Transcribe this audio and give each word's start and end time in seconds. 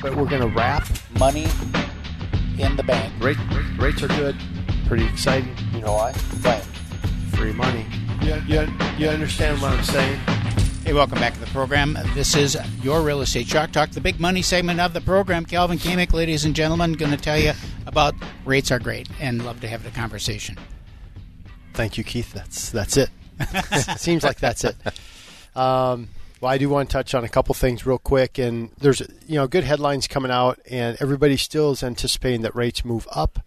But 0.00 0.14
we're 0.14 0.28
going 0.28 0.42
to 0.42 0.48
wrap 0.48 0.86
money 1.18 1.48
in 2.56 2.76
the 2.76 2.84
bank. 2.84 3.12
Rate, 3.20 3.36
rates 3.78 4.00
are 4.00 4.08
good. 4.08 4.36
Pretty 4.86 5.04
exciting. 5.04 5.56
You 5.72 5.80
know 5.80 5.92
why? 5.92 6.12
Why? 6.12 6.60
Free 7.36 7.52
money. 7.52 7.84
You, 8.22 8.36
you, 8.46 8.68
you 8.96 9.08
understand 9.08 9.60
what 9.60 9.72
I'm 9.72 9.82
saying? 9.82 10.20
Hey, 10.84 10.92
welcome 10.92 11.18
back 11.18 11.34
to 11.34 11.40
the 11.40 11.46
program. 11.46 11.98
This 12.14 12.36
is 12.36 12.56
your 12.80 13.02
Real 13.02 13.22
Estate 13.22 13.48
Chalk 13.48 13.72
Talk, 13.72 13.90
the 13.90 14.00
big 14.00 14.20
money 14.20 14.40
segment 14.40 14.78
of 14.78 14.92
the 14.92 15.00
program. 15.00 15.44
Calvin 15.44 15.78
Kamick, 15.78 16.12
ladies 16.12 16.44
and 16.44 16.54
gentlemen, 16.54 16.92
going 16.92 17.10
to 17.10 17.18
tell 17.18 17.38
you 17.38 17.52
about 17.84 18.14
rates 18.44 18.70
are 18.70 18.78
great 18.78 19.08
and 19.18 19.44
love 19.44 19.60
to 19.62 19.68
have 19.68 19.82
the 19.82 19.90
conversation. 19.90 20.56
Thank 21.74 21.98
you, 21.98 22.04
Keith. 22.04 22.32
That's 22.32 22.70
that's 22.70 22.96
it. 22.96 23.10
Seems 23.98 24.22
like 24.22 24.38
that's 24.38 24.62
it. 24.62 24.76
Um, 25.56 26.08
well, 26.40 26.50
I 26.52 26.58
do 26.58 26.68
want 26.68 26.88
to 26.88 26.92
touch 26.92 27.14
on 27.14 27.24
a 27.24 27.28
couple 27.28 27.54
things 27.54 27.84
real 27.86 27.98
quick, 27.98 28.38
and 28.38 28.70
there's 28.78 29.00
you 29.26 29.36
know 29.36 29.46
good 29.46 29.64
headlines 29.64 30.06
coming 30.06 30.30
out, 30.30 30.58
and 30.70 30.96
everybody 31.00 31.36
still 31.36 31.72
is 31.72 31.82
anticipating 31.82 32.42
that 32.42 32.54
rates 32.54 32.84
move 32.84 33.06
up, 33.12 33.40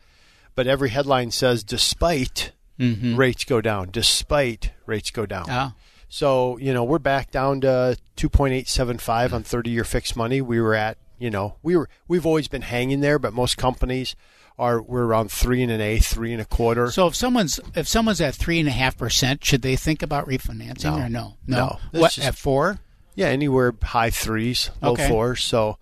but 0.55 0.67
every 0.67 0.89
headline 0.89 1.31
says 1.31 1.63
despite 1.63 2.51
Mm-hmm. 2.79 3.15
rates 3.15 3.43
go 3.43 3.61
down, 3.61 3.89
despite 3.91 4.71
rates 4.87 5.11
go 5.11 5.27
down. 5.27 5.45
Oh, 5.49 5.73
So 6.09 6.57
you 6.57 6.73
know 6.73 6.83
we're 6.83 6.97
back 6.97 7.29
down 7.29 7.61
to 7.61 7.95
two 8.15 8.27
point 8.29 8.53
eight 8.55 8.67
seven 8.67 8.97
five 8.97 9.33
on 9.35 9.43
thirty 9.43 9.69
year 9.69 9.83
fixed 9.83 10.15
money. 10.15 10.41
We 10.41 10.59
were 10.59 10.73
at 10.73 10.97
you 11.19 11.29
know 11.29 11.57
we 11.61 11.75
were 11.75 11.87
we've 12.07 12.25
always 12.25 12.47
been 12.47 12.63
hanging 12.63 13.01
there, 13.01 13.19
but 13.19 13.33
most 13.33 13.55
companies 13.55 14.15
are 14.61 14.81
we're 14.81 15.03
around 15.03 15.31
three 15.31 15.61
and 15.63 15.71
an 15.71 15.81
eighth, 15.81 16.05
three 16.07 16.31
and 16.31 16.41
a 16.41 16.45
quarter. 16.45 16.91
so 16.91 17.07
if 17.07 17.15
someone's 17.15 17.59
if 17.75 17.87
someone's 17.87 18.21
at 18.21 18.35
three 18.35 18.59
and 18.59 18.69
a 18.69 18.71
half 18.71 18.95
percent, 18.97 19.43
should 19.43 19.61
they 19.63 19.75
think 19.75 20.01
about 20.03 20.27
refinancing 20.27 20.83
No. 20.97 20.97
or 21.05 21.09
no? 21.09 21.33
No. 21.47 21.79
That's 21.91 22.01
What 22.01 22.11
just- 22.13 22.27
at 22.27 22.35
four? 22.35 22.79
Yeah, 23.15 23.27
anywhere 23.27 23.73
high 23.83 24.09
threes, 24.11 24.69
low 24.81 24.91
Okay. 24.93 25.09
fours. 25.09 25.43
So, 25.43 25.77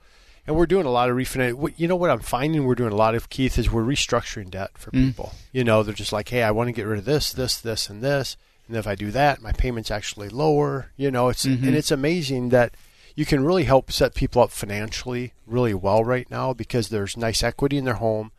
and 0.47 0.55
we're 0.55 0.65
doing 0.65 0.87
a 0.87 0.91
lot 0.91 1.09
of 1.09 1.15
refinance. 1.15 1.73
You 1.77 1.87
know 1.87 1.95
what 1.95 2.09
I'm 2.09 2.21
finding? 2.21 2.65
We're 2.65 2.73
doing 2.73 2.91
a 2.91 2.95
lot 2.95 3.13
of 3.13 3.29
Keith 3.29 3.59
is 3.59 3.69
we're 3.69 3.83
restructuring 3.83 4.49
debt 4.49 4.71
for 4.75 4.89
Mm. 4.91 5.07
people. 5.09 5.33
You 5.51 5.63
know, 5.63 5.83
they're 5.83 5.93
just 5.93 6.11
like, 6.13 6.29
hey, 6.29 6.41
I 6.41 6.49
want 6.51 6.69
to 6.69 6.71
get 6.71 6.87
rid 6.87 6.97
of 6.99 7.05
this, 7.05 7.31
this, 7.31 7.59
this, 7.59 7.87
and 7.89 8.01
this, 8.01 8.35
and 8.67 8.75
if 8.77 8.87
I 8.87 8.95
do 8.95 9.11
that, 9.11 9.41
my 9.43 9.51
payment's 9.51 9.91
actually 9.91 10.29
lower. 10.29 10.91
You 10.97 11.11
know, 11.11 11.29
it's 11.29 11.45
Mm-hmm. 11.45 11.67
and 11.67 11.75
it's 11.75 11.91
amazing 11.91 12.49
that 12.49 12.73
you 13.15 13.25
can 13.25 13.43
really 13.43 13.65
help 13.65 13.91
set 13.91 14.15
people 14.15 14.41
up 14.41 14.49
financially 14.51 15.33
really 15.45 15.73
well 15.73 16.03
right 16.03 16.29
now 16.31 16.53
because 16.53 16.87
there's 16.89 17.17
nice 17.17 17.43
equity 17.43 17.77
in 17.77 17.83
their 17.85 17.95
home. 17.95 18.31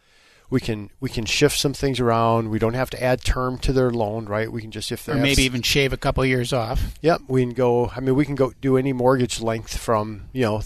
We 0.51 0.61
can 0.61 0.91
we 0.98 1.09
can 1.09 1.25
shift 1.25 1.59
some 1.59 1.73
things 1.73 2.01
around. 2.01 2.51
We 2.51 2.59
don't 2.59 2.75
have 2.75 2.91
to 2.91 3.03
add 3.03 3.23
term 3.23 3.56
to 3.59 3.73
their 3.73 3.91
loan, 3.91 4.27
right? 4.27 4.51
We 4.51 4.61
can 4.61 4.73
just 4.73 4.91
if 4.91 5.09
Or 5.09 5.15
maybe 5.15 5.45
even 5.45 5.62
shave 5.62 5.92
a 5.92 5.97
couple 5.97 6.25
years 6.27 6.53
off. 6.53 6.95
Yep, 7.03 7.23
we 7.29 7.42
can 7.42 7.55
go. 7.55 7.91
I 7.95 8.01
mean, 8.01 8.17
we 8.17 8.25
can 8.25 8.34
go 8.34 8.53
do 8.61 8.77
any 8.77 8.92
mortgage 8.92 9.41
length 9.41 9.77
from 9.77 10.29
you 10.33 10.42
know, 10.42 10.62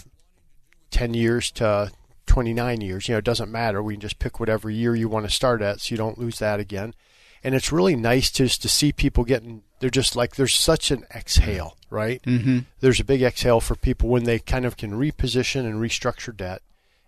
ten 0.89 1.13
years 1.13 1.51
to 1.51 1.91
twenty 2.25 2.53
nine 2.53 2.81
years. 2.81 3.07
You 3.07 3.13
know, 3.13 3.19
it 3.19 3.25
doesn't 3.25 3.51
matter. 3.51 3.83
We 3.83 3.93
can 3.93 4.01
just 4.01 4.17
pick 4.17 4.39
whatever 4.39 4.71
year 4.71 4.95
you 4.95 5.07
want 5.07 5.27
to 5.27 5.31
start 5.31 5.61
at, 5.61 5.81
so 5.81 5.93
you 5.93 5.97
don't 5.97 6.17
lose 6.17 6.39
that 6.39 6.59
again. 6.59 6.95
And 7.43 7.53
it's 7.53 7.71
really 7.71 7.95
nice 7.95 8.31
just 8.31 8.63
to 8.63 8.69
see 8.69 8.91
people 8.91 9.23
getting. 9.23 9.61
They're 9.79 9.91
just 9.91 10.15
like 10.15 10.35
there's 10.35 10.55
such 10.55 10.89
an 10.89 11.05
exhale, 11.13 11.77
right? 11.91 12.23
Mm-hmm. 12.23 12.59
There's 12.79 12.99
a 12.99 13.05
big 13.05 13.21
exhale 13.21 13.59
for 13.59 13.75
people 13.75 14.09
when 14.09 14.23
they 14.23 14.39
kind 14.39 14.65
of 14.65 14.77
can 14.77 14.93
reposition 14.93 15.59
and 15.59 15.75
restructure 15.75 16.35
debt 16.35 16.63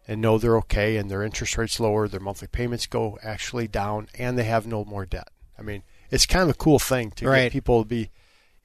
and 0.08 0.22
know 0.22 0.38
they're 0.38 0.58
okay 0.58 0.98
and 0.98 1.12
their 1.12 1.22
interest 1.24 1.58
rates 1.58 1.80
lower, 1.80 2.08
their 2.08 2.20
monthly 2.20 2.48
payments 2.48 2.86
go 2.88 3.18
actually 3.22 3.68
down, 3.68 4.08
and 4.18 4.38
they 4.38 4.46
have 4.46 4.66
no 4.66 4.86
more 4.86 5.06
debt. 5.06 5.30
I 5.60 5.62
mean, 5.62 5.84
it's 6.10 6.26
kind 6.26 6.44
of 6.44 6.50
a 6.50 6.54
cool 6.58 6.80
thing 6.80 7.12
to 7.12 7.28
Right. 7.28 7.44
get 7.44 7.52
people 7.52 7.84
to 7.84 7.88
be. 7.88 8.10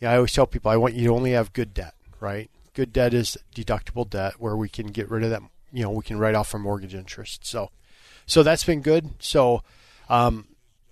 Yeah, 0.01 0.13
I 0.13 0.17
always 0.17 0.33
tell 0.33 0.47
people 0.47 0.71
I 0.71 0.77
want 0.77 0.95
you 0.95 1.09
to 1.09 1.15
only 1.15 1.33
have 1.33 1.53
good 1.53 1.75
debt, 1.75 1.95
right? 2.21 2.51
Good 2.75 2.93
debt 2.93 3.15
is 3.15 3.37
deductible 3.55 4.09
debt 4.09 4.35
where 4.39 4.57
we 4.57 4.69
can 4.69 4.89
get 4.89 5.11
rid 5.11 5.23
of 5.25 5.31
that. 5.31 5.43
You 5.73 5.83
know, 5.85 5.91
we 5.91 6.03
can 6.03 6.19
write 6.19 6.35
off 6.35 6.53
our 6.55 6.61
mortgage 6.61 6.95
interest. 6.95 7.47
So, 7.47 7.71
so 8.27 8.43
that's 8.43 8.65
been 8.65 8.81
good. 8.83 9.11
So, 9.21 9.63
um, 10.09 10.47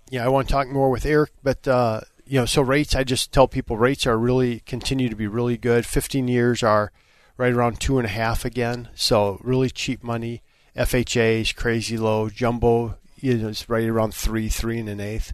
yeah, 0.09 0.25
I 0.25 0.27
want 0.29 0.47
to 0.47 0.51
talk 0.53 0.67
more 0.69 0.89
with 0.89 1.05
Eric, 1.05 1.31
but 1.43 1.67
uh, 1.67 2.01
you 2.25 2.39
know, 2.39 2.45
so 2.45 2.61
rates. 2.61 2.95
I 2.95 3.03
just 3.03 3.31
tell 3.31 3.47
people 3.47 3.77
rates 3.77 4.05
are 4.07 4.17
really 4.17 4.61
continue 4.61 5.07
to 5.09 5.15
be 5.15 5.27
really 5.27 5.57
good. 5.57 5.85
Fifteen 5.85 6.27
years 6.27 6.63
are 6.63 6.91
right 7.37 7.53
around 7.53 7.79
two 7.79 7.97
and 7.97 8.05
a 8.05 8.11
half 8.11 8.45
again, 8.45 8.89
so 8.95 9.39
really 9.43 9.69
cheap 9.69 10.03
money. 10.03 10.41
FHA 10.75 11.41
is 11.41 11.51
crazy 11.51 11.97
low. 11.97 12.29
Jumbo 12.29 12.97
you 13.17 13.37
know, 13.37 13.49
is 13.49 13.69
right 13.69 13.87
around 13.87 14.13
three, 14.13 14.49
three 14.49 14.79
and 14.79 14.89
an 14.89 14.99
eighth. 14.99 15.33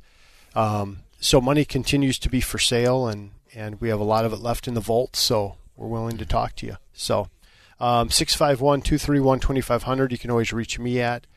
Um, 0.56 1.00
so 1.20 1.40
money 1.40 1.66
continues 1.66 2.20
to 2.20 2.30
be 2.30 2.42
for 2.42 2.60
sale, 2.60 3.08
and 3.08 3.32
and 3.56 3.80
we 3.82 3.90
have 3.90 4.00
a 4.00 4.06
lot 4.06 4.26
of 4.26 4.34
it 4.34 4.40
left 4.40 4.68
in 4.68 4.74
the 4.74 4.82
vault. 4.82 5.16
So 5.16 5.58
we're 5.76 5.88
willing 5.88 6.18
to 6.18 6.26
talk 6.26 6.56
to 6.58 6.66
you. 6.66 6.78
So. 6.94 7.30
Um, 7.80 8.10
651 8.10 8.82
231 8.82 9.40
2500. 9.40 10.12
You 10.12 10.18
can 10.18 10.32
always 10.32 10.52
reach 10.52 10.80
me 10.80 11.00
at 11.00 11.28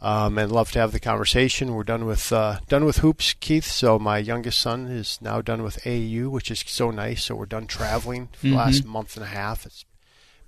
um, 0.00 0.36
and 0.36 0.52
love 0.52 0.70
to 0.72 0.78
have 0.78 0.92
the 0.92 1.00
conversation. 1.00 1.74
We're 1.74 1.82
done 1.82 2.04
with 2.04 2.30
uh, 2.30 2.60
done 2.68 2.84
with 2.84 2.98
hoops, 2.98 3.34
Keith. 3.34 3.64
So 3.64 3.98
my 3.98 4.18
youngest 4.18 4.60
son 4.60 4.86
is 4.86 5.18
now 5.22 5.40
done 5.40 5.62
with 5.62 5.82
AAU, 5.84 6.28
which 6.28 6.50
is 6.50 6.62
so 6.66 6.90
nice. 6.90 7.24
So 7.24 7.34
we're 7.34 7.46
done 7.46 7.66
traveling 7.66 8.28
for 8.32 8.48
the 8.48 8.54
last 8.54 8.84
month 8.84 9.16
and 9.16 9.24
a 9.24 9.28
half. 9.28 9.64
It's 9.64 9.84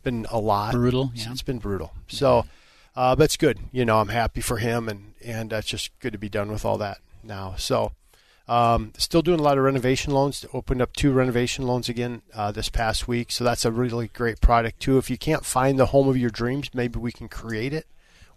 been 0.06 0.24
a 0.30 0.38
lot. 0.38 0.72
Brutal, 0.72 1.10
yeah. 1.14 1.32
it's 1.32 1.42
been 1.42 1.58
brutal. 1.58 1.92
So, 2.06 2.46
uh, 2.94 3.16
but 3.16 3.24
it's 3.24 3.36
good. 3.36 3.58
You 3.72 3.84
know, 3.84 3.98
I'm 3.98 4.08
happy 4.08 4.40
for 4.40 4.58
him, 4.58 4.88
and 4.88 5.14
and 5.24 5.52
it's 5.52 5.66
just 5.66 5.90
good 5.98 6.12
to 6.12 6.18
be 6.18 6.28
done 6.28 6.50
with 6.50 6.64
all 6.64 6.78
that 6.78 6.98
now. 7.22 7.54
So. 7.58 7.92
Um, 8.48 8.92
still 8.96 9.22
doing 9.22 9.40
a 9.40 9.42
lot 9.42 9.58
of 9.58 9.64
renovation 9.64 10.12
loans. 10.12 10.46
Opened 10.54 10.80
up 10.80 10.92
two 10.92 11.10
renovation 11.10 11.66
loans 11.66 11.88
again 11.88 12.22
uh, 12.32 12.52
this 12.52 12.68
past 12.68 13.08
week, 13.08 13.32
so 13.32 13.42
that's 13.42 13.64
a 13.64 13.72
really 13.72 14.06
great 14.06 14.40
product 14.40 14.78
too. 14.78 14.98
If 14.98 15.10
you 15.10 15.18
can't 15.18 15.44
find 15.44 15.80
the 15.80 15.86
home 15.86 16.06
of 16.08 16.16
your 16.16 16.30
dreams, 16.30 16.70
maybe 16.72 17.00
we 17.00 17.10
can 17.10 17.26
create 17.26 17.72
it 17.72 17.88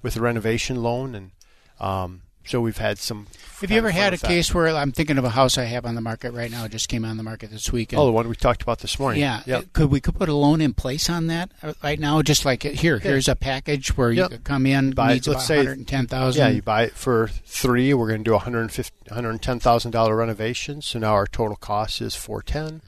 with 0.02 0.16
a 0.18 0.20
renovation 0.20 0.82
loan, 0.82 1.14
and 1.14 1.32
um, 1.80 2.24
so 2.50 2.60
we've 2.60 2.78
had 2.80 2.98
some. 2.98 3.28
Have 3.62 3.70
you 3.70 3.78
ever 3.78 3.92
kind 3.92 4.14
of 4.14 4.20
fun 4.22 4.30
had 4.30 4.32
a 4.32 4.36
case 4.36 4.54
where 4.56 4.68
I'm 4.70 4.92
thinking 4.92 5.18
of 5.20 5.24
a 5.24 5.30
house 5.30 5.58
I 5.58 5.66
have 5.66 5.86
on 5.86 5.94
the 5.94 6.02
market 6.02 6.32
right 6.32 6.50
now? 6.50 6.66
It 6.66 6.72
just 6.72 6.90
came 6.90 7.06
on 7.06 7.16
the 7.18 7.24
market 7.24 7.52
this 7.52 7.72
week. 7.72 7.94
Oh, 7.94 8.06
the 8.06 8.12
one 8.12 8.28
we 8.28 8.36
talked 8.36 8.64
about 8.64 8.80
this 8.80 8.98
morning. 8.98 9.22
Yeah. 9.22 9.44
Yep. 9.46 9.74
Could 9.74 9.92
we 9.92 10.02
could 10.02 10.16
put 10.16 10.30
a 10.30 10.34
loan 10.34 10.60
in 10.60 10.74
place 10.74 11.10
on 11.12 11.28
that 11.28 11.52
uh, 11.62 11.74
right 11.84 12.00
now? 12.00 12.24
Just 12.24 12.46
like 12.46 12.66
uh, 12.66 12.70
here, 12.70 12.98
here's 12.98 13.28
a 13.28 13.36
package 13.36 13.96
where 13.96 14.12
you 14.12 14.28
could 14.28 14.44
come 14.44 14.66
in, 14.66 14.92
Buy- 14.92 15.14
needs 15.14 15.28
let's 15.28 15.42
about 15.42 15.48
say- 15.48 15.58
one 15.58 15.68
hundred 15.68 15.88
ten 15.88 16.08
thousand. 16.08 16.42
Yeah, 16.42 16.50
you 16.50 16.62
buy 16.64 16.84
it 16.84 16.94
for 16.94 17.28
three. 17.46 17.94
We're 17.94 18.08
going 18.08 18.24
to 18.24 18.30
do 18.30 18.34
a 18.36 18.40
hundred 18.40 18.62
and 18.62 18.72
fifty, 18.72 19.14
hundred 19.14 19.30
and 19.32 19.42
ten 19.44 19.60
thousand 19.60 19.92
dollar 19.92 20.16
renovation. 20.16 20.82
So 20.82 20.98
now 20.98 21.14
our 21.14 21.28
total 21.28 21.56
cost 21.56 22.02
is 22.02 22.16
four 22.16 22.42
ten. 22.42 22.82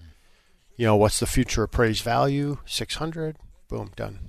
You 0.75 0.87
know, 0.87 0.95
what's 0.95 1.19
the 1.19 1.27
future 1.27 1.61
appraised 1.61 2.01
value? 2.03 2.57
Six 2.65 2.95
hundred. 2.95 3.35
Boom, 3.69 3.91
done. 3.95 4.19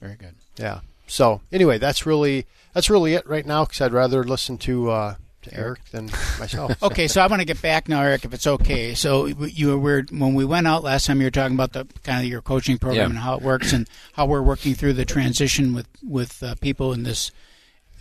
Very 0.00 0.16
good. 0.16 0.34
Yeah. 0.56 0.80
So 1.06 1.42
anyway, 1.52 1.76
that's 1.76 2.06
really 2.06 2.46
that's 2.72 2.90
really 2.90 3.14
it 3.14 3.26
right 3.26 3.46
now 3.46 3.64
because 3.64 3.80
I'd 3.80 3.92
rather 3.92 4.22
listen 4.24 4.58
to 4.58 4.90
uh, 4.90 5.14
to 5.42 5.54
Eric 5.54 5.84
than 5.90 6.06
myself. 6.38 6.72
Okay, 6.82 7.08
so 7.08 7.20
I 7.22 7.26
want 7.26 7.40
to 7.40 7.46
get 7.46 7.60
back 7.62 7.88
now, 7.88 8.02
Eric, 8.02 8.24
if 8.24 8.34
it's 8.34 8.46
okay. 8.46 8.94
So 8.94 9.26
you 9.26 9.78
were 9.78 10.04
when 10.10 10.34
we 10.34 10.44
went 10.44 10.66
out 10.66 10.82
last 10.84 11.06
time, 11.06 11.20
you 11.20 11.26
were 11.26 11.30
talking 11.30 11.54
about 11.56 11.72
the 11.72 11.86
kind 12.02 12.20
of 12.20 12.26
your 12.30 12.42
coaching 12.42 12.78
program 12.78 12.98
Yeah. 12.98 13.06
and 13.10 13.18
how 13.18 13.34
it 13.36 13.42
works 13.42 13.72
and 13.72 13.88
how 14.12 14.26
we're 14.26 14.42
working 14.42 14.74
through 14.74 14.92
the 14.94 15.04
transition 15.04 15.74
with 15.74 15.86
with 16.06 16.42
uh, 16.42 16.54
people 16.60 16.92
in 16.92 17.02
this. 17.04 17.30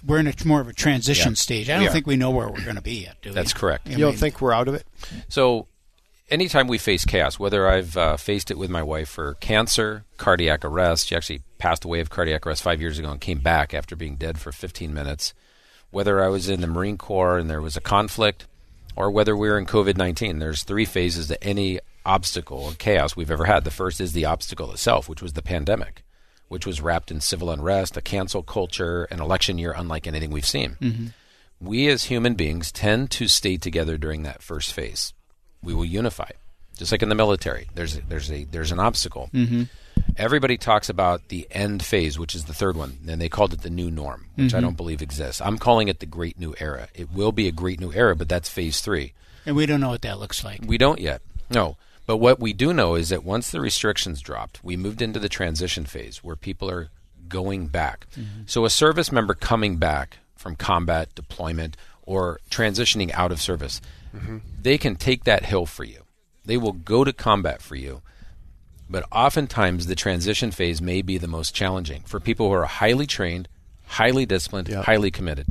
We're 0.05 0.19
in 0.19 0.27
a 0.27 0.33
more 0.45 0.61
of 0.61 0.67
a 0.69 0.73
transition 0.73 1.31
Yeah. 1.31 1.35
stage. 1.35 1.69
I 1.69 1.77
don't 1.77 1.87
are. 1.87 1.91
think 1.91 2.07
we 2.07 2.15
know 2.15 2.29
where 2.31 2.47
we're 2.47 2.63
going 2.63 2.77
to 2.77 2.81
be 2.81 3.01
yet. 3.03 3.17
Do 3.21 3.29
we? 3.29 3.35
That's 3.35 3.53
correct. 3.53 3.87
I 3.87 3.91
You 3.91 3.97
don't 3.97 4.15
think 4.17 4.39
we're 4.39 4.53
out 4.53 4.69
of 4.69 4.73
it? 4.73 4.85
So, 5.27 5.67
anytime 6.29 6.67
we 6.67 6.77
face 6.77 7.05
chaos, 7.05 7.39
whether 7.39 7.67
I've 7.67 7.97
uh, 7.97 8.17
faced 8.17 8.51
it 8.51 8.57
with 8.57 8.69
my 8.69 8.83
wife 8.83 9.09
for 9.09 9.35
cancer, 9.35 10.05
cardiac 10.17 10.63
arrest, 10.63 11.07
she 11.07 11.15
actually 11.15 11.41
passed 11.57 11.83
away 11.83 11.99
of 11.99 12.09
cardiac 12.09 12.45
arrest 12.45 12.63
five 12.63 12.81
years 12.81 12.99
ago 12.99 13.11
and 13.11 13.21
came 13.21 13.39
back 13.39 13.73
after 13.73 13.95
being 13.95 14.15
dead 14.15 14.39
for 14.39 14.51
15 14.51 14.93
minutes, 14.93 15.33
whether 15.91 16.23
I 16.23 16.27
was 16.27 16.49
in 16.49 16.61
the 16.61 16.67
Marine 16.67 16.97
Corps 16.97 17.37
and 17.37 17.49
there 17.49 17.61
was 17.61 17.75
a 17.75 17.81
conflict, 17.81 18.47
or 18.95 19.11
whether 19.11 19.35
we 19.35 19.49
were 19.49 19.57
in 19.57 19.65
COVID 19.65 19.97
19, 19.97 20.39
there's 20.39 20.63
three 20.63 20.85
phases 20.85 21.27
to 21.27 21.43
any 21.43 21.79
obstacle 22.05 22.59
or 22.59 22.73
chaos 22.73 23.15
we've 23.15 23.31
ever 23.31 23.45
had. 23.45 23.63
The 23.63 23.71
first 23.71 24.01
is 24.01 24.13
the 24.13 24.25
obstacle 24.25 24.71
itself, 24.71 25.09
which 25.09 25.21
was 25.21 25.33
the 25.33 25.41
pandemic, 25.41 26.03
which 26.47 26.65
was 26.65 26.81
wrapped 26.81 27.11
in 27.11 27.21
civil 27.21 27.51
unrest, 27.51 27.97
a 27.97 28.01
cancel 28.01 28.43
culture, 28.43 29.03
an 29.05 29.19
election 29.19 29.57
year 29.57 29.73
unlike 29.75 30.07
anything 30.07 30.31
we've 30.31 30.45
seen. 30.45 30.77
We 31.61 31.87
as 31.89 32.05
human 32.05 32.35
beings 32.35 32.71
tend 32.71 33.11
to 33.11 33.27
stay 33.27 33.57
together 33.57 33.97
during 33.97 34.23
that 34.23 34.41
first 34.41 34.71
phase 34.71 35.13
we 35.63 35.73
will 35.73 35.85
unify. 35.85 36.29
Just 36.77 36.91
like 36.91 37.03
in 37.03 37.09
the 37.09 37.15
military, 37.15 37.67
there's 37.75 37.99
there's 38.07 38.31
a 38.31 38.45
there's 38.45 38.71
an 38.71 38.79
obstacle, 38.79 39.29
and 39.33 39.69
Everybody 40.17 40.57
talks 40.57 40.89
about 40.89 41.27
the 41.29 41.47
end 41.51 41.83
phase, 41.83 42.17
which 42.17 42.35
is 42.35 42.45
the 42.45 42.53
third 42.53 42.75
one, 42.75 42.97
and 43.07 43.21
they 43.21 43.29
called 43.29 43.53
it 43.53 43.61
the 43.61 43.69
new 43.69 43.91
norm, 43.91 44.25
which 44.35 44.53
I 44.53 44.57
mm-hmm. 44.57 44.65
don't 44.65 44.77
believe 44.77 45.01
exists. 45.01 45.41
I'm 45.41 45.57
calling 45.57 45.87
it 45.87 45.99
the 45.99 46.05
great 46.05 46.39
new 46.39 46.53
era. 46.59 46.87
It 46.93 47.11
will 47.11 47.31
be 47.31 47.47
a 47.47 47.51
great 47.51 47.79
new 47.79 47.93
era, 47.93 48.15
but 48.15 48.29
that's 48.29 48.49
phase 48.49 48.81
three. 48.81 49.13
And 49.45 49.55
we 49.55 49.65
don't 49.65 49.79
know 49.79 49.89
what 49.89 50.01
that 50.01 50.19
looks 50.19 50.43
like. 50.43 50.61
We 50.65 50.77
don't 50.77 50.99
yet. 50.99 51.21
No. 51.49 51.77
But 52.05 52.17
what 52.17 52.39
we 52.39 52.53
do 52.53 52.73
know 52.73 52.95
is 52.95 53.09
that 53.09 53.23
once 53.23 53.51
the 53.51 53.61
restrictions 53.61 54.21
dropped, 54.21 54.63
we 54.63 54.75
moved 54.75 55.01
into 55.01 55.19
the 55.19 55.29
transition 55.29 55.85
phase 55.85 56.23
where 56.23 56.35
people 56.35 56.69
are 56.69 56.89
going 57.27 57.67
back. 57.67 58.07
Mm-hmm. 58.11 58.41
So 58.47 58.65
a 58.65 58.69
service 58.69 59.11
member 59.11 59.35
coming 59.35 59.77
back 59.77 60.17
from 60.35 60.55
combat, 60.55 61.13
deployment, 61.13 61.77
or 62.01 62.39
transitioning 62.49 63.11
out 63.13 63.31
of 63.31 63.39
service, 63.39 63.79
Mm-hmm. 64.15 64.37
they 64.61 64.77
can 64.77 64.95
take 64.95 65.23
that 65.25 65.45
hill 65.45 65.65
for 65.65 65.83
you. 65.83 66.03
They 66.45 66.57
will 66.57 66.73
go 66.73 67.03
to 67.03 67.13
combat 67.13 67.61
for 67.61 67.75
you. 67.75 68.01
But 68.89 69.05
oftentimes 69.11 69.85
the 69.85 69.93
transition 69.95 70.49
phase 70.51 70.81
may 70.81 71.01
be 71.03 71.17
the 71.19 71.27
most 71.27 71.53
challenging 71.53 72.01
for 72.07 72.19
people 72.19 72.47
who 72.47 72.55
are 72.55 72.65
highly 72.65 73.05
trained, 73.05 73.47
highly 73.85 74.25
disciplined, 74.25 74.67
Yeah. 74.67 74.81
highly 74.81 75.11
committed. 75.11 75.47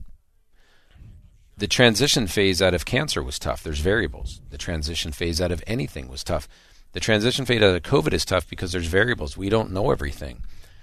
The 1.56 1.66
transition 1.68 2.26
phase 2.26 2.62
out 2.62 2.74
of 2.74 2.84
cancer 2.84 3.22
was 3.22 3.38
tough. 3.38 3.62
There's 3.62 3.80
variables. 3.80 4.40
The 4.50 4.58
transition 4.58 5.12
phase 5.12 5.40
out 5.40 5.50
of 5.52 5.62
anything 5.66 6.08
was 6.08 6.22
tough. 6.24 6.48
The 6.92 7.00
transition 7.00 7.44
phase 7.44 7.62
out 7.62 7.74
of 7.76 7.82
COVID 7.82 8.12
is 8.12 8.24
tough 8.24 8.48
because 8.48 8.72
there's 8.72 8.86
variables. 8.86 9.36
We 9.36 9.48
don't 9.48 9.72
know 9.72 9.90
everything. 9.90 10.42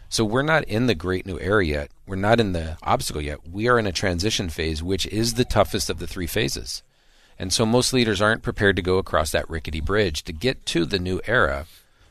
So 0.10 0.24
we're 0.24 0.44
not 0.44 0.64
in 0.66 0.88
the 0.88 0.96
great 0.96 1.26
new 1.26 1.40
era 1.40 1.66
yet. 1.66 1.92
We're 2.06 2.16
not 2.16 2.40
in 2.40 2.54
the 2.54 2.78
obstacle 2.84 3.22
yet. 3.22 3.48
We 3.50 3.68
are 3.68 3.80
in 3.80 3.88
a 3.88 3.92
transition 3.92 4.50
phase, 4.50 4.84
which 4.84 5.06
is 5.08 5.34
the 5.34 5.46
toughest 5.46 5.90
of 5.90 6.00
the 6.00 6.08
three 6.08 6.28
phases. 6.28 6.84
And 7.38 7.52
so 7.52 7.66
most 7.66 7.94
leaders 7.94 8.22
aren't 8.22 8.44
prepared 8.44 8.76
to 8.78 8.82
go 8.82 8.98
across 8.98 9.32
that 9.32 9.50
rickety 9.50 9.82
bridge 9.82 10.24
to 10.24 10.34
get 10.34 10.66
to 10.68 10.86
the 10.86 11.00
new 11.00 11.22
era, 11.28 11.66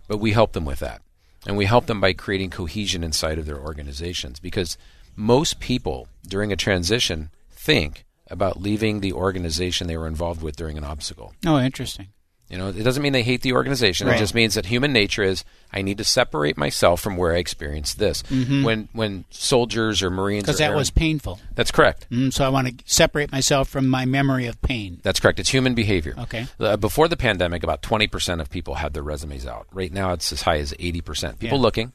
but 0.07 0.19
we 0.19 0.33
help 0.33 0.53
them 0.53 0.65
with 0.65 0.81
that. 0.81 1.01
And 1.47 1.57
we 1.57 1.67
help 1.67 1.87
them 1.87 2.01
by 2.01 2.13
creating 2.13 2.51
cohesion 2.51 3.05
inside 3.05 3.39
of 3.39 3.47
their 3.47 3.59
organizations 3.59 4.41
because 4.41 4.79
most 5.17 5.61
people 5.61 6.09
during 6.27 6.53
a 6.53 6.57
transition 6.57 7.31
think 7.51 8.05
about 8.29 8.61
leaving 8.61 9.01
the 9.01 9.13
organization 9.13 9.87
they 9.87 9.97
were 9.97 10.07
involved 10.07 10.43
with 10.43 10.57
during 10.57 10.79
an 10.79 10.85
obstacle. 10.85 11.35
Oh, 11.47 11.59
interesting. 11.59 12.09
You 12.51 12.59
know, 12.59 12.69
it 12.69 12.83
doesn't 12.83 13.03
mean 13.03 13.15
they 13.15 13.23
hate 13.23 13.41
the 13.41 13.55
organization. 13.55 14.07
Right. 14.07 14.17
It 14.17 14.19
just 14.19 14.35
means 14.35 14.55
that 14.55 14.67
human 14.67 14.93
nature 14.93 15.23
is 15.23 15.45
I 15.73 15.81
need 15.83 15.97
to 15.99 16.05
separate 16.05 16.57
myself 16.59 17.01
from 17.01 17.17
where 17.17 17.33
I 17.33 17.39
experienced 17.39 17.99
this. 17.99 18.23
When 18.31 18.89
when 18.93 19.25
soldiers 19.31 20.03
or 20.03 20.11
Marines 20.11 20.45
Because 20.45 20.59
that 20.59 20.75
was 20.75 20.91
painful. 20.91 21.41
that's 21.55 21.71
correct. 21.71 22.07
Mm, 22.11 22.33
so 22.33 22.45
I 22.45 22.51
want 22.51 22.69
to 22.69 22.85
separate 22.87 23.33
myself 23.33 23.69
from 23.69 23.89
my 23.89 24.05
memory 24.05 24.47
of 24.47 24.61
pain. 24.63 25.01
That's 25.03 25.21
correct. 25.21 25.41
It's 25.41 25.49
human 25.49 25.75
behavior. 25.75 26.15
Okay. 26.19 26.47
Uh, 26.61 26.77
before 26.77 27.09
the 27.09 27.17
pandemic, 27.17 27.63
about 27.63 27.81
20% 27.83 28.41
of 28.41 28.51
people 28.51 28.75
had 28.75 28.93
their 28.93 29.03
resumes 29.03 29.47
out. 29.47 29.67
Right 29.73 29.93
now, 29.93 30.13
it's 30.13 30.31
as 30.31 30.43
high 30.43 30.59
as 30.59 30.73
80%. 30.79 31.39
People 31.39 31.59
Yeah. 31.59 31.63
looking, 31.63 31.93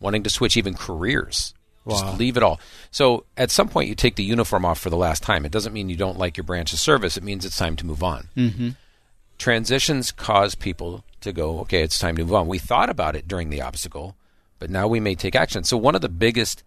wanting 0.00 0.24
to 0.24 0.30
switch 0.30 0.56
even 0.56 0.74
careers. 0.74 1.54
Wow. 1.84 2.00
Just 2.00 2.18
leave 2.18 2.36
it 2.36 2.42
all. 2.42 2.60
So 2.90 3.24
at 3.36 3.50
some 3.50 3.68
point, 3.68 3.88
you 3.88 3.94
take 3.94 4.16
the 4.16 4.22
uniform 4.24 4.64
off 4.64 4.78
for 4.78 4.90
the 4.90 4.96
last 4.96 5.22
time. 5.22 5.44
It 5.44 5.50
doesn't 5.52 5.72
mean 5.72 5.88
you 5.88 5.96
don't 5.96 6.18
like 6.18 6.36
your 6.36 6.44
branch 6.44 6.72
of 6.72 6.78
service. 6.80 7.16
It 7.16 7.22
means 7.24 7.44
it's 7.44 7.56
time 7.56 7.74
to 7.76 7.86
move 7.86 8.02
on. 8.02 8.28
Mm-hmm. 8.36 8.70
Transitions 9.42 10.12
cause 10.12 10.54
people 10.54 11.04
to 11.20 11.32
go, 11.32 11.58
okay, 11.62 11.82
it's 11.82 11.98
time 11.98 12.14
to 12.14 12.22
move 12.22 12.32
on. 12.32 12.46
We 12.46 12.60
thought 12.60 12.88
about 12.88 13.16
it 13.16 13.26
during 13.26 13.50
the 13.50 13.60
obstacle, 13.60 14.14
but 14.60 14.70
now 14.70 14.86
we 14.86 15.00
may 15.00 15.16
take 15.16 15.34
action. 15.34 15.64
So 15.64 15.76
one 15.76 15.96
of 15.96 16.00
the 16.00 16.08
biggest 16.08 16.62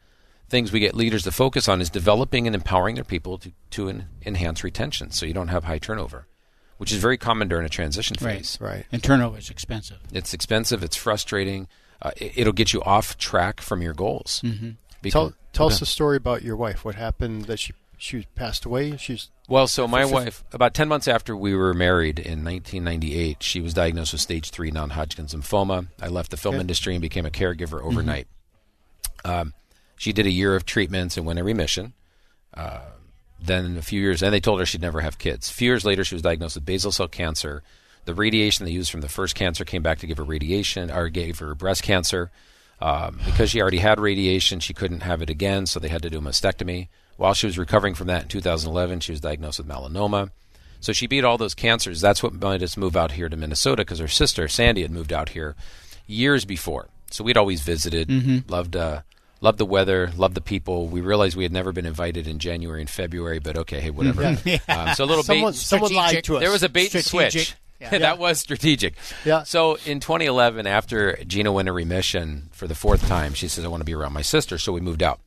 things 0.49 0.73
we 0.73 0.81
get 0.81 0.93
leaders 0.93 1.23
to 1.23 1.31
focus 1.31 1.69
on 1.69 1.79
is 1.79 1.89
developing 1.89 2.47
and 2.47 2.53
empowering 2.53 2.95
their 2.95 3.05
people 3.05 3.37
to, 3.37 3.53
to 3.69 3.87
en- 3.87 4.09
enhance 4.25 4.61
retention 4.61 5.11
so 5.11 5.25
you 5.25 5.33
don't 5.33 5.47
have 5.47 5.63
high 5.63 5.77
turnover, 5.77 6.27
which 6.77 6.91
is 6.91 6.97
very 6.97 7.17
common 7.17 7.47
during 7.47 7.65
a 7.65 7.69
transition 7.69 8.17
phase. 8.17 8.57
Right. 8.59 8.69
right. 8.69 8.85
And 8.91 9.01
turnover 9.01 9.37
is 9.37 9.49
expensive. 9.49 9.99
It's 10.11 10.33
expensive, 10.33 10.83
it's 10.83 10.97
frustrating, 10.97 11.69
uh, 12.01 12.11
it, 12.17 12.33
it'll 12.39 12.51
get 12.51 12.73
you 12.73 12.83
off 12.83 13.17
track 13.17 13.61
from 13.61 13.81
your 13.81 13.93
goals. 13.93 14.41
Mm-hmm. 14.43 15.09
Tell 15.09 15.33
tell 15.53 15.67
us 15.67 15.81
a 15.81 15.85
story 15.85 16.17
about 16.17 16.41
your 16.41 16.57
wife. 16.57 16.83
What 16.83 16.95
happened 16.95 17.45
that 17.45 17.59
she 17.59 17.71
she 17.97 18.25
passed 18.35 18.65
away? 18.65 18.97
She's 18.97 19.29
Well, 19.47 19.67
so 19.67 19.87
my 19.87 20.05
wife, 20.05 20.43
about 20.51 20.73
10 20.73 20.87
months 20.87 21.07
after 21.07 21.35
we 21.35 21.55
were 21.55 21.73
married 21.73 22.19
in 22.19 22.43
1998, 22.43 23.41
she 23.43 23.61
was 23.61 23.73
diagnosed 23.73 24.13
with 24.13 24.21
stage 24.21 24.49
3 24.49 24.71
non 24.71 24.91
Hodgkin's 24.91 25.33
lymphoma. 25.33 25.87
I 26.01 26.07
left 26.07 26.31
the 26.31 26.37
film 26.37 26.55
Okay. 26.55 26.61
industry 26.61 26.95
and 26.95 27.01
became 27.01 27.25
a 27.25 27.31
caregiver 27.31 27.81
overnight. 27.81 28.27
Um, 29.23 29.53
she 29.97 30.13
did 30.13 30.25
a 30.25 30.31
year 30.31 30.55
of 30.55 30.65
treatments 30.65 31.17
and 31.17 31.25
went 31.25 31.39
in 31.39 31.45
remission. 31.45 31.93
Uh, 32.53 32.81
then 33.39 33.77
a 33.77 33.81
few 33.81 34.01
years, 34.01 34.23
and 34.23 34.33
they 34.33 34.39
told 34.39 34.59
her 34.59 34.65
she'd 34.65 34.81
never 34.81 35.01
have 35.01 35.17
kids. 35.17 35.49
A 35.49 35.53
few 35.53 35.69
years 35.69 35.85
later, 35.85 36.03
she 36.03 36.15
was 36.15 36.21
diagnosed 36.21 36.55
with 36.55 36.65
basal 36.65 36.91
cell 36.91 37.07
cancer. 37.07 37.63
The 38.05 38.13
radiation 38.13 38.65
they 38.65 38.71
used 38.71 38.91
from 38.91 39.01
the 39.01 39.09
first 39.09 39.35
cancer 39.35 39.65
came 39.65 39.81
back 39.83 39.99
to 39.99 40.07
give 40.07 40.17
her 40.17 40.23
radiation, 40.23 40.89
or 40.91 41.09
gave 41.09 41.39
her 41.39 41.53
breast 41.55 41.83
cancer. 41.83 42.31
Um, 42.81 43.19
because 43.25 43.49
she 43.51 43.61
already 43.61 43.77
had 43.77 43.99
radiation, 43.99 44.59
she 44.59 44.73
couldn't 44.73 45.01
have 45.01 45.21
it 45.21 45.29
again, 45.29 45.65
so 45.65 45.79
they 45.79 45.87
had 45.87 46.01
to 46.03 46.09
do 46.09 46.17
a 46.17 46.21
mastectomy. 46.21 46.89
While 47.17 47.33
she 47.33 47.47
was 47.47 47.57
recovering 47.57 47.95
from 47.95 48.07
that 48.07 48.23
in 48.23 48.27
2011, 48.27 48.99
she 48.99 49.13
was 49.13 49.21
diagnosed 49.21 49.59
with 49.59 49.67
melanoma. 49.67 50.31
So 50.81 50.91
she 50.93 51.07
beat 51.07 51.23
all 51.23 51.37
those 51.37 51.53
cancers. 51.55 52.01
That's 52.01 52.21
what 52.21 52.33
made 52.33 52.61
us 52.61 52.75
move 52.77 52.95
out 52.97 53.13
here 53.13 53.29
to 53.29 53.37
Minnesota 53.37 53.81
because 53.81 53.99
her 53.99 54.07
sister 54.09 54.47
Sandy 54.47 54.81
had 54.81 54.91
moved 54.91 55.13
out 55.13 55.29
here 55.29 55.55
years 56.05 56.43
before. 56.45 56.89
So 57.09 57.23
we'd 57.23 57.37
always 57.37 57.61
visited, 57.61 58.09
loved 58.49 58.75
uh, 58.75 59.01
loved 59.41 59.57
the 59.57 59.65
weather, 59.65 60.11
loved 60.17 60.35
the 60.35 60.41
people. 60.41 60.87
We 60.87 61.01
realized 61.01 61.37
we 61.37 61.43
had 61.43 61.53
never 61.53 61.71
been 61.71 61.85
invited 61.85 62.27
in 62.27 62.39
January 62.39 62.81
and 62.81 62.89
February, 62.89 63.39
but 63.39 63.57
okay, 63.59 63.79
hey, 63.79 63.89
whatever. 63.89 64.23
Um, 64.67 64.93
so 64.95 65.05
a 65.05 65.07
little 65.07 65.23
someone 65.23 65.53
bait, 65.53 65.57
someone 65.57 65.93
lied 65.93 66.23
to 66.25 66.35
us. 66.37 66.41
there 66.41 66.51
was 66.51 66.63
a 66.63 66.69
bait 66.69 66.93
and 66.93 67.03
switch. 67.03 67.55
Yeah. 67.81 67.97
that 67.97 68.19
was 68.19 68.39
strategic. 68.39 68.95
Yeah. 69.25 69.43
So 69.43 69.75
in 69.85 69.99
2011, 69.99 70.65
after 70.65 71.17
Gina 71.25 71.51
went 71.51 71.67
in 71.67 71.75
remission 71.75 72.49
for 72.53 72.67
the 72.67 72.75
fourth 72.75 73.05
time, 73.07 73.33
she 73.33 73.47
says, 73.49 73.65
"I 73.65 73.67
want 73.67 73.81
to 73.81 73.85
be 73.85 73.93
around 73.93 74.13
my 74.13 74.21
sister." 74.21 74.57
So 74.57 74.71
we 74.71 74.79
moved 74.79 75.03
out. 75.03 75.19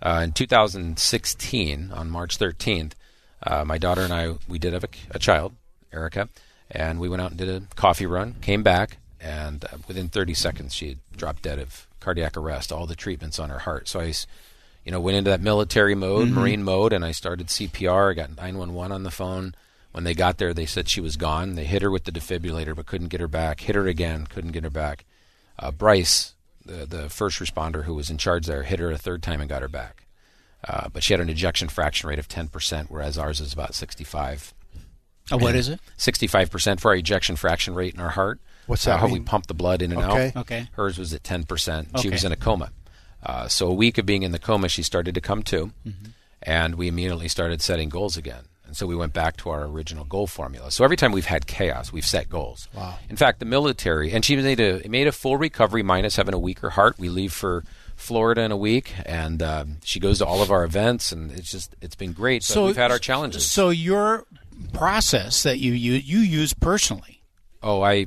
Uh, 0.00 0.22
in 0.24 0.32
2016, 0.32 1.92
on 1.92 2.10
March 2.10 2.38
13th, 2.38 2.92
uh, 3.46 3.64
my 3.64 3.78
daughter 3.78 4.02
and 4.02 4.12
I 4.12 4.34
we 4.48 4.58
did 4.58 4.72
have 4.72 4.84
a, 4.84 4.88
a 5.10 5.18
child, 5.18 5.54
Erica, 5.92 6.28
and 6.70 6.98
we 7.00 7.08
went 7.08 7.20
out 7.22 7.30
and 7.30 7.38
did 7.38 7.48
a 7.48 7.62
coffee 7.74 8.06
run. 8.06 8.36
Came 8.40 8.62
back, 8.62 8.98
and 9.20 9.64
uh, 9.64 9.76
within 9.88 10.08
30 10.08 10.34
seconds, 10.34 10.74
she 10.74 10.88
had 10.88 10.98
dropped 11.16 11.42
dead 11.42 11.58
of 11.58 11.86
cardiac 12.00 12.36
arrest. 12.36 12.72
All 12.72 12.86
the 12.86 12.96
treatments 12.96 13.38
on 13.38 13.50
her 13.50 13.60
heart. 13.60 13.86
So 13.88 14.00
I, 14.00 14.12
you 14.84 14.90
know, 14.92 15.00
went 15.00 15.16
into 15.18 15.30
that 15.30 15.40
military 15.40 15.94
mode, 15.94 16.28
Marine 16.30 16.62
mode, 16.64 16.92
and 16.92 17.04
I 17.04 17.12
started 17.12 17.48
CPR. 17.48 18.10
I 18.12 18.14
got 18.14 18.30
911 18.36 18.92
on 18.92 19.02
the 19.02 19.10
phone. 19.10 19.54
When 19.92 20.04
they 20.04 20.14
got 20.14 20.38
there, 20.38 20.52
they 20.54 20.66
said 20.66 20.88
she 20.88 21.00
was 21.00 21.16
gone. 21.16 21.54
They 21.54 21.64
hit 21.64 21.82
her 21.82 21.90
with 21.90 22.04
the 22.04 22.12
defibrillator, 22.12 22.74
but 22.74 22.86
couldn't 22.86 23.08
get 23.08 23.20
her 23.20 23.28
back. 23.28 23.60
Hit 23.60 23.74
her 23.76 23.86
again, 23.86 24.26
couldn't 24.26 24.52
get 24.52 24.64
her 24.64 24.70
back. 24.70 25.04
Uh, 25.58 25.70
Bryce, 25.70 26.34
the 26.64 26.86
the 26.86 27.08
first 27.10 27.38
responder 27.40 27.84
who 27.84 27.94
was 27.94 28.08
in 28.10 28.16
charge 28.18 28.46
there, 28.46 28.62
hit 28.62 28.78
her 28.80 28.90
a 28.90 28.96
third 28.98 29.22
time 29.22 29.40
and 29.40 29.48
got 29.50 29.62
her 29.62 29.68
back. 29.68 30.06
Uh, 30.66 30.88
but 30.92 31.02
she 31.02 31.12
had 31.12 31.20
an 31.20 31.28
ejection 31.28 31.68
fraction 31.68 32.08
rate 32.08 32.18
of 32.20 32.28
10%, 32.28 32.86
whereas 32.88 33.18
ours 33.18 33.40
is 33.40 33.52
about 33.52 33.74
65. 33.74 34.54
Oh, 35.32 35.36
what 35.36 35.54
is 35.56 35.68
it? 35.68 35.80
65% 35.98 36.78
for 36.80 36.90
our 36.92 36.96
ejection 36.96 37.34
fraction 37.36 37.74
rate 37.74 37.94
in 37.94 38.00
our 38.00 38.10
heart. 38.10 38.40
What's 38.66 38.86
Uh, 38.86 38.92
that 38.92 39.00
how 39.00 39.08
we 39.08 39.18
pump 39.20 39.46
the 39.48 39.54
blood 39.54 39.82
in 39.82 39.90
and 39.92 40.00
Okay. 40.02 40.26
out. 40.28 40.36
Okay. 40.42 40.68
Hers 40.72 40.98
was 40.98 41.12
at 41.12 41.22
10%. 41.24 41.88
Okay. 41.90 42.02
She 42.02 42.10
was 42.10 42.22
in 42.24 42.30
a 42.32 42.36
coma. 42.36 42.70
Uh, 43.24 43.48
so 43.48 43.66
a 43.66 43.74
week 43.74 43.98
of 43.98 44.06
being 44.06 44.22
in 44.22 44.30
the 44.30 44.38
coma, 44.38 44.68
she 44.68 44.82
started 44.84 45.14
to 45.16 45.20
come 45.20 45.42
to, 45.44 45.72
Mm-hmm. 45.86 46.10
and 46.42 46.76
we 46.76 46.86
immediately 46.88 47.28
started 47.28 47.60
setting 47.60 47.88
goals 47.88 48.16
again. 48.16 48.44
And 48.72 48.76
so 48.78 48.86
we 48.86 48.96
went 48.96 49.12
back 49.12 49.36
to 49.36 49.50
our 49.50 49.64
original 49.64 50.06
goal 50.06 50.26
formula. 50.26 50.70
So 50.70 50.82
every 50.82 50.96
time 50.96 51.12
we've 51.12 51.26
had 51.26 51.46
chaos, 51.46 51.92
we've 51.92 52.06
set 52.06 52.30
goals. 52.30 52.70
Wow. 52.74 52.94
In 53.10 53.16
fact, 53.16 53.38
the 53.38 53.44
military, 53.44 54.12
and 54.12 54.24
she 54.24 54.34
made 54.34 54.60
a 54.60 54.88
made 54.88 55.06
a 55.06 55.12
full 55.12 55.36
recovery 55.36 55.82
minus 55.82 56.16
having 56.16 56.32
a 56.32 56.38
weaker 56.38 56.70
heart. 56.70 56.98
We 56.98 57.10
leave 57.10 57.34
for 57.34 57.64
Florida 57.96 58.40
in 58.40 58.50
a 58.50 58.56
week, 58.56 58.94
and 59.04 59.42
um, 59.42 59.76
she 59.84 60.00
goes 60.00 60.20
to 60.20 60.24
all 60.24 60.40
of 60.40 60.50
our 60.50 60.64
events, 60.64 61.12
and 61.12 61.30
it's 61.32 61.50
just 61.50 61.76
it's 61.82 61.96
been 61.96 62.14
great. 62.14 62.48
But 62.48 62.64
we've 62.64 62.74
had 62.74 62.90
our 62.90 62.98
challenges. 62.98 63.44
So 63.50 63.68
your 63.68 64.24
process 64.72 65.42
that 65.42 65.58
you 65.58 65.74
you, 65.74 65.92
you 65.92 66.20
use 66.20 66.54
personally, 66.54 67.20
oh, 67.62 67.82
I 67.82 68.06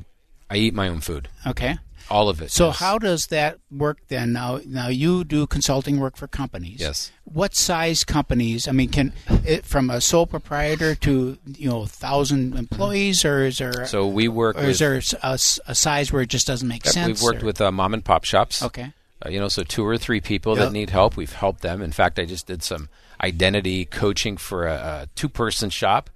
I 0.50 0.56
eat 0.56 0.74
my 0.74 0.88
own 0.88 0.98
food, 0.98 1.28
okay? 1.46 1.78
All 2.10 2.28
of 2.28 2.40
it. 2.42 2.50
So 2.50 2.66
yes. 2.66 2.78
how 2.78 2.98
does 2.98 3.26
that 3.28 3.58
work 3.70 3.98
then? 4.08 4.32
Now, 4.32 4.60
now 4.66 4.88
you 4.88 5.24
do 5.24 5.46
consulting 5.46 5.98
work 6.00 6.16
for 6.16 6.26
companies. 6.26 6.80
Yes. 6.80 7.12
What 7.24 7.54
size 7.54 8.04
companies? 8.04 8.68
I 8.68 8.72
mean, 8.72 8.88
can 8.88 9.12
it 9.44 9.64
from 9.64 9.90
a 9.90 10.00
sole 10.00 10.26
proprietor 10.26 10.94
to 10.96 11.38
you 11.46 11.68
know 11.68 11.86
thousand 11.86 12.56
employees, 12.56 13.24
or 13.24 13.44
is 13.44 13.58
there 13.58 13.86
So 13.86 14.06
we 14.06 14.28
work 14.28 14.56
or 14.56 14.60
with 14.60 14.70
is 14.70 14.78
there 14.78 15.00
a, 15.22 15.32
a 15.32 15.74
size 15.74 16.12
where 16.12 16.22
it 16.22 16.28
just 16.28 16.46
doesn't 16.46 16.68
make 16.68 16.86
sense? 16.86 17.20
We've 17.20 17.22
worked 17.22 17.42
or- 17.42 17.46
with 17.46 17.60
uh, 17.60 17.72
mom 17.72 17.94
and 17.94 18.04
pop 18.04 18.24
shops. 18.24 18.62
Okay. 18.62 18.92
Uh, 19.24 19.30
you 19.30 19.40
know, 19.40 19.48
so 19.48 19.62
two 19.62 19.84
or 19.84 19.96
three 19.96 20.20
people 20.20 20.56
Yep. 20.56 20.66
that 20.66 20.72
need 20.72 20.90
help, 20.90 21.16
we've 21.16 21.32
helped 21.32 21.62
them. 21.62 21.80
In 21.80 21.90
fact, 21.90 22.18
I 22.18 22.26
just 22.26 22.46
did 22.46 22.62
some 22.62 22.90
identity 23.22 23.86
coaching 23.86 24.36
for 24.36 24.66
a, 24.66 24.74
a 24.74 25.08
two-person 25.14 25.70
shop. 25.70 26.10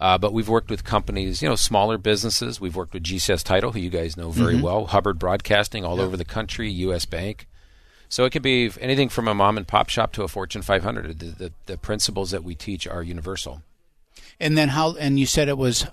Uh, 0.00 0.18
but 0.18 0.32
we've 0.32 0.48
worked 0.48 0.70
with 0.70 0.84
companies, 0.84 1.40
you 1.40 1.48
know, 1.48 1.54
smaller 1.54 1.98
businesses. 1.98 2.60
We've 2.60 2.76
worked 2.76 2.94
with 2.94 3.04
GCS 3.04 3.44
Title, 3.44 3.72
who 3.72 3.78
you 3.78 3.90
guys 3.90 4.16
know 4.16 4.30
very 4.30 4.60
well, 4.60 4.86
Hubbard 4.86 5.18
Broadcasting 5.18 5.84
all 5.84 6.00
over 6.00 6.16
the 6.16 6.24
country, 6.24 6.70
U.S. 6.70 7.04
Bank. 7.04 7.46
So 8.08 8.24
it 8.24 8.30
can 8.30 8.42
be 8.42 8.70
anything 8.80 9.08
from 9.08 9.28
a 9.28 9.34
mom 9.34 9.56
and 9.56 9.66
pop 9.66 9.88
shop 9.88 10.12
to 10.12 10.22
a 10.22 10.28
Fortune 10.28 10.62
500. 10.62 11.18
The, 11.18 11.26
the, 11.26 11.52
the 11.66 11.78
principles 11.78 12.30
that 12.32 12.44
we 12.44 12.54
teach 12.54 12.86
are 12.86 13.02
universal. 13.02 13.62
And 14.38 14.58
then 14.58 14.68
how? 14.68 14.94
And 14.96 15.18
you 15.18 15.26
said 15.26 15.48
it 15.48 15.58
was 15.58 15.86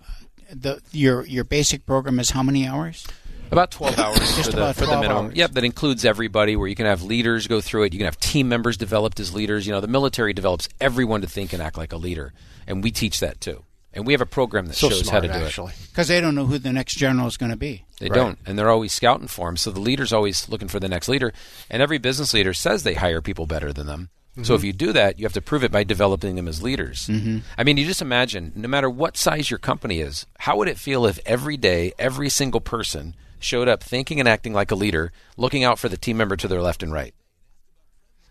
the 0.51 0.81
your 0.91 1.25
your 1.25 1.43
basic 1.43 1.86
program 1.86 2.20
is 2.20 2.31
how 2.31 2.43
many 2.43 2.67
hours? 2.67 3.08
About 3.51 3.72
12 3.72 4.00
hours 4.00 4.17
Just 4.36 4.51
for 4.51 4.55
the, 4.55 4.58
about 4.58 4.75
for 4.75 4.86
the 4.86 5.00
minimum. 5.00 5.25
hours. 5.25 5.36
Yep, 5.36 5.51
that 5.51 5.63
includes 5.63 6.05
everybody 6.05 6.55
where 6.55 6.67
you 6.67 6.75
can 6.75 6.86
have 6.86 7.03
leaders 7.03 7.48
go 7.48 7.60
through 7.60 7.84
it. 7.84 7.93
You 7.93 8.00
can 8.00 8.05
have 8.05 8.20
team 8.20 8.48
members 8.48 8.77
developed 8.77 9.20
as 9.20 9.34
leaders. 9.34 9.67
You 9.67 9.74
know, 9.74 9.81
the 9.81 9.88
military 9.88 10.34
develops 10.34 10.70
everyone 10.79 11.22
to 11.22 11.27
think 11.27 11.51
and 11.53 11.62
act 11.62 11.77
like 11.77 11.91
a 11.91 11.98
leader. 11.98 12.34
And 12.65 12.84
we 12.84 12.91
teach 12.91 13.20
that 13.20 13.41
too. 13.41 13.63
And 13.93 14.07
we 14.07 14.13
have 14.13 14.21
a 14.21 14.25
program 14.25 14.67
that 14.67 14.75
So 14.75 14.89
shows 14.89 15.05
smart, 15.07 15.25
how 15.25 15.33
to 15.33 15.39
do 15.39 15.45
actually. 15.45 15.74
Because 15.89 16.07
they 16.07 16.21
don't 16.21 16.33
know 16.36 16.45
who 16.45 16.57
the 16.57 16.71
next 16.71 16.95
general 16.95 17.27
is 17.27 17.36
going 17.38 17.51
to 17.51 17.57
be. 17.57 17.86
They 18.00 18.07
Right. 18.07 18.15
don't. 18.15 18.39
And 18.45 18.57
they're 18.57 18.69
always 18.69 18.93
scouting 18.93 19.27
for 19.27 19.48
them. 19.50 19.57
So 19.57 19.69
the 19.71 19.81
leader's 19.81 20.13
always 20.13 20.48
looking 20.48 20.69
for 20.69 20.79
the 20.79 20.88
next 20.88 21.10
leader. 21.10 21.33
And 21.69 21.81
every 21.81 21.98
business 21.98 22.33
leader 22.33 22.53
says 22.53 22.83
they 22.83 22.93
hire 22.93 23.21
people 23.21 23.45
better 23.48 23.74
than 23.74 23.88
them. 23.88 24.10
So 24.43 24.55
if 24.55 24.63
you 24.63 24.71
do 24.71 24.93
that, 24.93 25.19
you 25.19 25.25
have 25.25 25.33
to 25.33 25.41
prove 25.41 25.62
it 25.62 25.74
by 25.74 25.83
developing 25.83 26.36
them 26.38 26.48
as 26.48 26.63
leaders. 26.63 27.07
Mm-hmm. 27.07 27.39
I 27.57 27.65
mean, 27.65 27.75
you 27.75 27.86
just 27.86 28.01
imagine, 28.01 28.53
no 28.55 28.69
matter 28.69 28.89
what 28.89 29.17
size 29.17 29.51
your 29.51 29.60
company 29.60 30.00
is, 30.00 30.25
how 30.39 30.55
would 30.55 30.69
it 30.69 30.77
feel 30.79 31.05
if 31.05 31.19
every 31.25 31.57
day, 31.57 31.91
every 32.00 32.29
single 32.29 32.62
person 32.62 33.13
showed 33.39 33.67
up 33.67 33.83
thinking 33.83 34.21
and 34.21 34.29
acting 34.29 34.53
like 34.53 34.71
a 34.71 34.75
leader, 34.75 35.12
looking 35.36 35.65
out 35.65 35.77
for 35.79 35.89
the 35.89 35.98
team 35.98 36.15
member 36.15 36.38
to 36.38 36.48
their 36.48 36.62
left 36.62 36.81
and 36.81 36.93
right? 36.93 37.13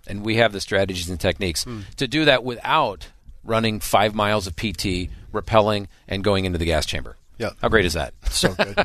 And 0.07 0.25
we 0.25 0.37
have 0.37 0.53
the 0.53 0.61
strategies 0.63 1.11
and 1.11 1.21
techniques 1.21 1.67
to 1.99 2.09
do 2.09 2.25
that 2.25 2.45
without 2.45 3.09
running 3.45 3.81
five 3.81 4.15
miles 4.15 4.47
of 4.47 4.55
PT, 4.57 5.09
rappelling, 5.33 5.87
and 6.09 6.23
going 6.25 6.45
into 6.45 6.59
the 6.59 6.65
gas 6.65 6.87
chamber. 6.87 7.17
Yeah. 7.39 7.51
How 7.63 7.69
great 7.69 7.85
is 7.87 7.95
that? 7.95 8.13
So 8.29 8.53
good. 8.55 8.77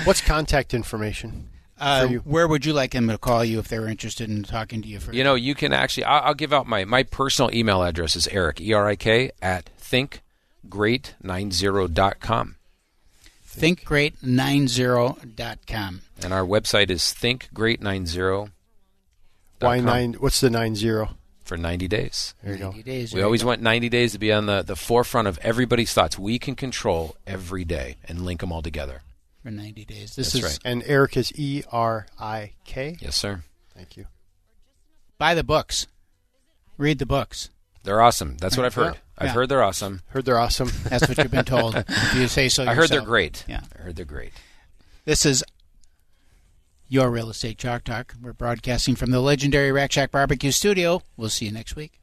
What's 0.04 0.20
contact 0.20 0.74
information 0.74 1.48
Uh, 1.78 2.08
where 2.24 2.46
would 2.46 2.66
you 2.66 2.72
like 2.74 2.90
them 2.92 3.08
to 3.08 3.16
call 3.18 3.42
you 3.44 3.58
if 3.58 3.68
they 3.68 3.78
were 3.78 3.88
interested 3.88 4.28
in 4.28 4.42
talking 4.42 4.82
to 4.82 4.88
you? 4.88 5.00
For 5.00 5.14
You 5.14 5.24
know, 5.24 5.34
you 5.34 5.54
can 5.54 5.72
actually. 5.72 6.04
I'll, 6.04 6.22
I'll 6.28 6.34
give 6.34 6.52
out 6.52 6.66
my 6.66 6.84
my 6.84 7.02
personal 7.02 7.50
email 7.54 7.82
address 7.82 8.14
is 8.14 8.28
Eric 8.28 8.60
E 8.60 8.72
R 8.74 8.86
I 8.88 8.96
K 8.96 9.30
at 9.42 9.70
thinkgreat90.com, 9.80 12.56
thinkgreat90.com. 13.48 16.00
and 16.22 16.32
our 16.32 16.44
website 16.44 16.90
is 16.90 17.02
thinkgreat90 17.02 18.50
Why 19.60 19.80
nine? 19.80 20.12
What's 20.14 20.40
the 20.40 20.50
nine 20.50 20.74
zero? 20.76 21.10
For 21.44 21.56
90 21.56 21.86
days. 21.88 22.34
There 22.42 22.54
you 22.54 22.58
go. 22.58 22.72
days. 22.72 23.12
We 23.14 23.22
always 23.22 23.42
go. 23.42 23.48
want 23.48 23.60
90 23.62 23.88
days 23.88 24.12
to 24.12 24.18
be 24.18 24.32
on 24.32 24.46
the, 24.46 24.62
the 24.62 24.76
forefront 24.76 25.28
of 25.28 25.38
everybody's 25.42 25.92
thoughts. 25.92 26.18
We 26.18 26.38
can 26.38 26.54
control 26.56 27.16
every 27.26 27.64
day 27.64 27.96
and 28.08 28.24
link 28.24 28.40
them 28.40 28.50
all 28.52 28.62
together. 28.62 29.02
for 29.42 29.50
90 29.50 29.84
days. 29.84 30.16
This 30.16 30.32
That's 30.32 30.34
is 30.34 30.42
right. 30.42 30.58
And 30.64 30.82
Eric 30.86 31.16
is 31.16 31.32
E 31.38 31.62
R 31.70 32.06
I 32.18 32.52
K. 32.64 32.96
Yes, 33.00 33.14
sir. 33.16 33.42
Thank 33.76 33.96
you. 33.96 34.06
buy 35.18 35.34
the 35.34 35.44
books. 35.44 35.86
Read 36.78 36.98
the 36.98 37.06
books. 37.06 37.50
They're 37.82 38.00
awesome. 38.00 38.36
That's 38.38 38.56
what 38.56 38.64
I've 38.66 38.74
heard. 38.74 38.94
Yeah. 38.94 39.00
I've 39.18 39.26
Yeah. 39.28 39.32
heard 39.34 39.48
they're 39.50 39.62
awesome. 39.62 40.00
Heard 40.08 40.24
they're 40.24 40.38
awesome. 40.38 40.70
That's 40.84 41.06
what 41.08 41.18
you've 41.18 41.30
been 41.30 41.44
told. 41.44 41.74
if 41.88 42.14
you 42.14 42.26
say 42.28 42.48
so 42.48 42.64
I 42.64 42.74
heard 42.74 42.88
they're 42.88 43.02
great. 43.02 43.44
Yeah. 43.46 43.60
I 43.78 43.82
heard 43.82 43.96
they're 43.96 44.04
great. 44.06 44.32
This 45.04 45.26
is 45.26 45.44
your 46.88 47.10
Real 47.10 47.30
Estate 47.30 47.58
Chalk 47.58 47.84
Talk. 47.84 48.14
We're 48.20 48.32
broadcasting 48.32 48.96
from 48.96 49.10
the 49.10 49.20
legendary 49.20 49.72
Rack 49.72 49.92
Shack 49.92 50.10
Barbecue 50.10 50.50
Studio. 50.50 51.02
We'll 51.16 51.28
see 51.28 51.46
you 51.46 51.52
next 51.52 51.76
week. 51.76 52.00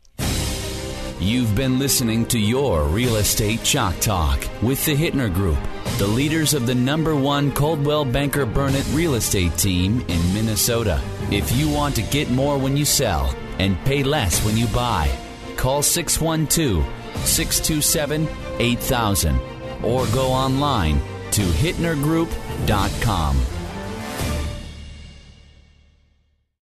You've 1.20 1.54
been 1.56 1.78
listening 1.78 2.26
to 2.28 2.40
your 2.40 2.86
Real 2.86 3.18
Estate 3.18 3.64
Chalk 3.64 4.00
Talk 4.00 4.44
with 4.64 4.84
the 4.86 4.96
Hittner 4.96 5.32
Group, 5.32 5.60
the 6.00 6.08
leaders 6.08 6.56
of 6.56 6.66
the 6.66 6.74
number 6.74 7.16
one 7.16 7.52
Coldwell 7.52 8.06
Banker 8.06 8.48
Burnett 8.48 8.88
real 8.92 9.14
estate 9.14 9.56
team 9.56 10.02
in 10.08 10.34
Minnesota. 10.34 11.00
If 11.30 11.56
you 11.56 11.70
want 11.70 11.96
to 11.98 12.02
get 12.02 12.32
more 12.32 12.58
when 12.58 12.76
you 12.76 12.86
sell 12.86 13.36
and 13.60 13.78
pay 13.86 14.02
less 14.02 14.44
when 14.44 14.58
you 14.58 14.66
buy, 14.68 15.16
call 15.58 15.84
612 15.84 16.84
627 17.28 18.28
8000 18.58 19.40
or 19.84 20.08
go 20.08 20.32
online 20.32 21.00
to 21.32 21.42
hittnergroup.com. 21.42 23.38